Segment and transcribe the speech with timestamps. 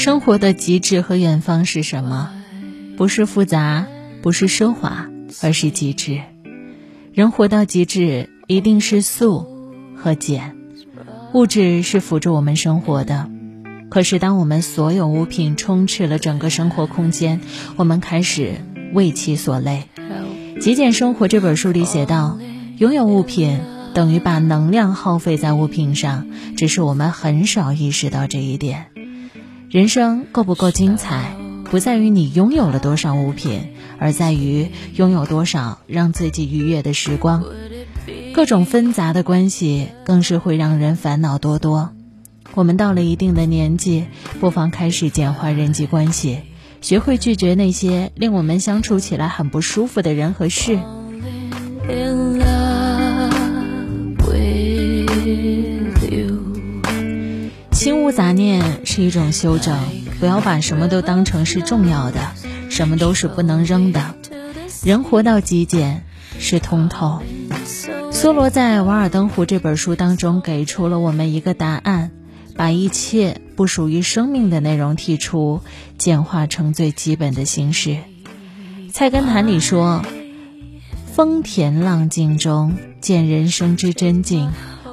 [0.00, 2.30] 生活的极致和远方是什么？
[2.96, 3.86] 不是复杂，
[4.22, 5.10] 不是奢华，
[5.42, 6.22] 而是极致。
[7.12, 9.46] 人活到极致，一定是素
[9.94, 10.56] 和简。
[11.34, 13.28] 物质是辅助我们生活的，
[13.90, 17.42] 可是当我们所有物品充斥了整个生活空间，
[17.76, 18.54] 我们开始
[18.94, 19.84] 为其所累。
[20.60, 22.38] 《极简生活》这本书里写道：
[22.78, 23.60] 拥有物品
[23.92, 26.26] 等于把能量耗费在物品上，
[26.56, 28.86] 只是我们很少意识到这一点。
[29.70, 31.36] 人生够不够精彩，
[31.70, 33.68] 不在于你拥有了多少物品，
[34.00, 37.44] 而在于拥有多少让自己愉悦的时光。
[38.34, 41.92] 各种纷杂的关系更是会让人烦恼多多。
[42.54, 44.06] 我们到了一定的年纪，
[44.40, 46.40] 不妨开始简化人际关系，
[46.80, 50.80] 学会拒绝那些令我们相处起来很不舒服的人和事。
[57.80, 59.74] 心无杂念是一种修正，
[60.20, 62.32] 不要把什么都当成是重要的，
[62.68, 64.16] 什么都是不能扔的。
[64.84, 66.04] 人活到极简
[66.38, 67.22] 是通透。
[68.12, 72.10] 梭罗在《瓦尔登湖》这本书当中给出了我们一个答案：
[72.54, 75.62] 把一切不属于生命的内容剔除，
[75.96, 77.96] 简化成最基本的形式。
[78.92, 80.04] 菜根谭里说
[81.14, 84.50] ：“风恬浪静中见人生之真境。”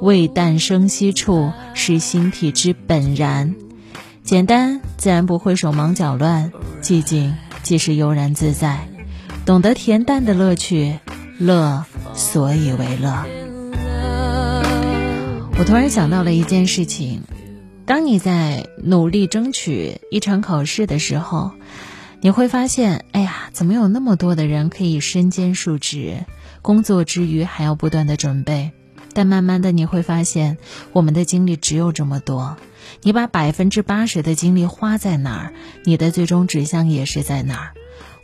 [0.00, 3.54] 未诞生息处是心体之本然，
[4.24, 8.88] 简单自然不会手忙脚乱，寂静即是悠然自在。
[9.44, 10.98] 懂得恬淡的乐趣，
[11.38, 11.84] 乐
[12.14, 13.26] 所以为乐。
[15.58, 17.22] 我突然想到了一件事情：
[17.84, 21.50] 当你在努力争取一场考试的时候，
[22.22, 26.24] 你会发现，哎呀，怎么有那么多的人可以身兼数职，
[26.62, 28.72] 工作之余还要不断的准备？
[29.12, 30.58] 但慢慢的你会发现，
[30.92, 32.56] 我们的精力只有这么多。
[33.02, 35.52] 你把百分之八十的精力花在哪儿，
[35.84, 37.74] 你的最终指向也是在哪儿。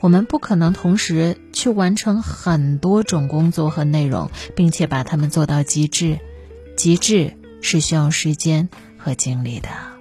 [0.01, 6.19] 我们不可能同时去完成很多种工作和内容，并且把它们做到极致。
[6.77, 7.33] 极致
[7.63, 9.96] 是需要时间和精力的。